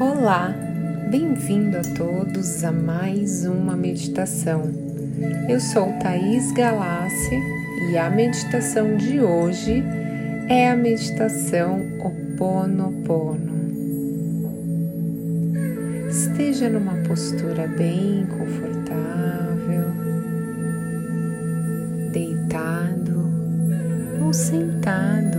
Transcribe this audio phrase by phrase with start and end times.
[0.00, 0.54] Olá,
[1.10, 4.62] bem-vindo a todos a mais uma meditação.
[5.48, 7.36] Eu sou Thaís Galassi
[7.90, 9.82] e a meditação de hoje
[10.48, 13.58] é a meditação Oponopono.
[16.08, 19.90] Esteja numa postura bem confortável,
[22.12, 23.32] deitado
[24.24, 25.38] ou sentado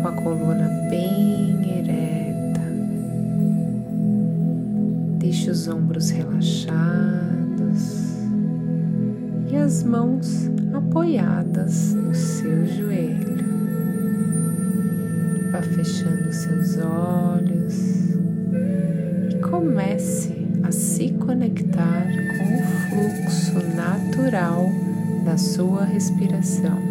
[0.00, 2.21] com a coluna bem ereta
[5.22, 6.72] Deixe os ombros relaxados
[9.48, 13.44] e as mãos apoiadas no seu joelho.
[15.52, 18.10] Vá fechando seus olhos
[19.30, 22.04] e comece a se conectar
[22.36, 24.68] com o fluxo natural
[25.24, 26.82] da sua respiração.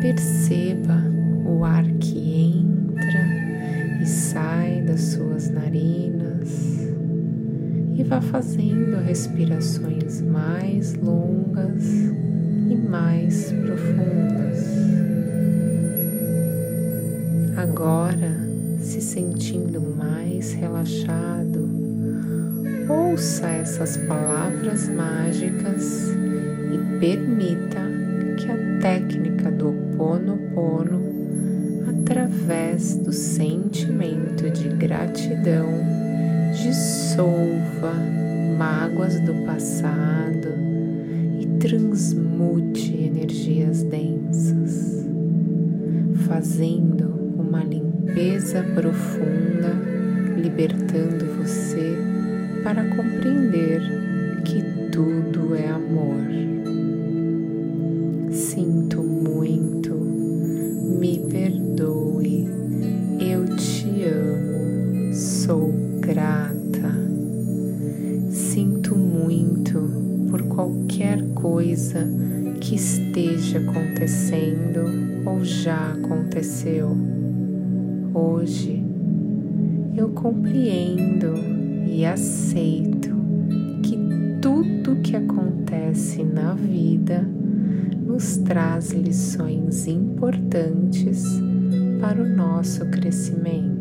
[0.00, 1.02] Perceba
[1.44, 3.49] o ar que entra
[5.70, 6.80] narinas
[7.94, 11.84] e vá fazendo respirações mais longas
[12.68, 14.66] e mais profundas.
[17.56, 18.36] Agora,
[18.80, 21.68] se sentindo mais relaxado,
[22.88, 26.08] ouça essas palavras mágicas
[26.72, 27.80] e permita
[28.38, 31.09] que a técnica do Pono Pono
[32.10, 35.68] através do sentimento de gratidão,
[36.52, 37.94] dissolva
[38.58, 40.48] mágoas do passado
[41.38, 45.06] e transmute energias densas,
[46.26, 49.72] fazendo uma limpeza profunda,
[50.36, 51.96] libertando você
[52.64, 53.80] para compreender
[54.44, 55.89] que tudo é amor.
[66.20, 66.92] Grata.
[68.30, 69.80] Sinto muito
[70.30, 72.06] por qualquer coisa
[72.60, 74.84] que esteja acontecendo
[75.24, 76.94] ou já aconteceu.
[78.12, 78.84] Hoje
[79.96, 81.34] eu compreendo
[81.86, 83.16] e aceito
[83.82, 83.98] que
[84.42, 87.26] tudo que acontece na vida
[88.06, 91.24] nos traz lições importantes
[91.98, 93.79] para o nosso crescimento.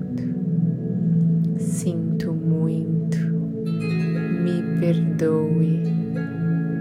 [4.90, 5.84] Perdoe,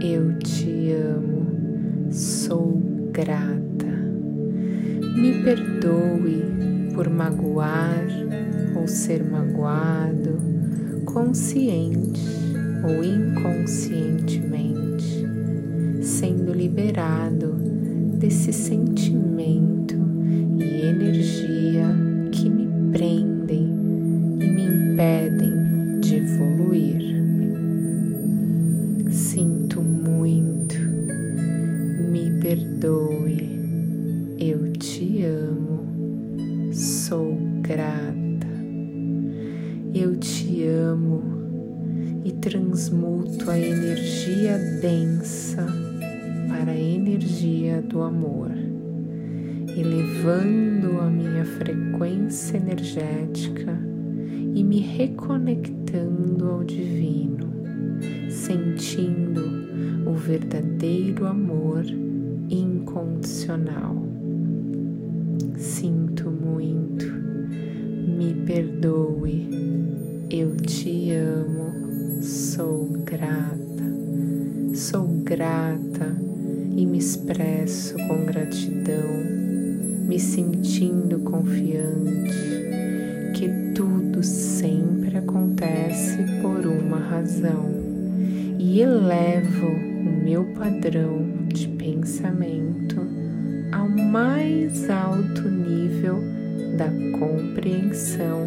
[0.00, 2.80] eu te amo, sou
[3.12, 3.86] grata.
[5.14, 6.42] Me perdoe
[6.94, 8.06] por magoar
[8.74, 10.38] ou ser magoado,
[11.04, 12.26] consciente
[12.82, 15.28] ou inconscientemente,
[16.00, 17.58] sendo liberado
[18.18, 19.77] desse sentimento
[32.78, 38.46] perdoe, eu te amo, sou grata,
[39.92, 41.22] eu te amo
[42.24, 45.66] e transmuto a energia densa
[46.48, 48.52] para a energia do amor,
[49.76, 53.76] elevando a minha frequência energética
[54.54, 57.50] e me reconectando ao divino,
[58.30, 59.42] sentindo
[60.08, 61.84] o verdadeiro amor
[62.98, 63.96] incondicional.
[65.56, 69.48] Sinto muito, me perdoe,
[70.30, 73.84] eu te amo, sou grata,
[74.74, 76.16] sou grata
[76.76, 79.08] e me expresso com gratidão,
[80.06, 82.48] me sentindo confiante
[83.34, 87.68] que tudo sempre acontece por uma razão.
[88.58, 89.87] E elevo
[90.28, 93.00] meu padrão de pensamento
[93.72, 96.22] ao mais alto nível
[96.76, 98.46] da compreensão,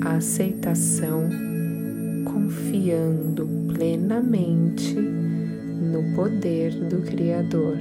[0.00, 1.28] aceitação,
[2.24, 7.76] confiando plenamente no poder do Criador.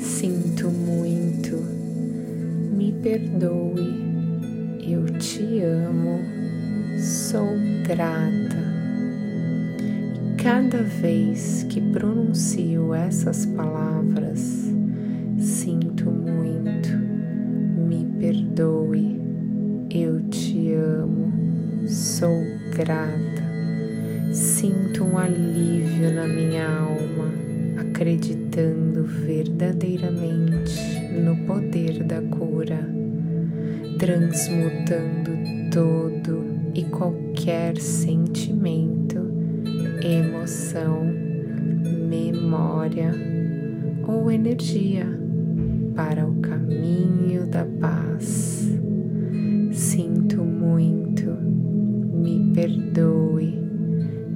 [0.00, 1.56] Sinto muito
[2.74, 4.02] me perdoe,
[4.80, 6.20] eu te amo,
[6.98, 7.50] sou
[7.86, 8.47] grata.
[10.42, 14.72] Cada vez que pronuncio essas palavras,
[15.36, 16.90] sinto muito,
[17.76, 19.20] me perdoe,
[19.90, 21.32] eu te amo,
[21.88, 22.40] sou
[22.72, 23.42] grata.
[24.32, 27.32] Sinto um alívio na minha alma,
[27.80, 30.72] acreditando verdadeiramente
[31.20, 32.88] no poder da cura,
[33.98, 35.32] transmutando
[35.72, 36.44] todo
[36.74, 38.97] e qualquer sentimento,
[40.02, 41.04] emoção,
[42.08, 43.12] memória
[44.06, 45.06] ou energia
[45.94, 48.68] para o caminho da paz.
[49.72, 53.58] Sinto muito, me perdoe,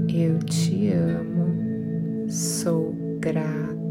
[0.08, 3.81] eu te amo, sou grata.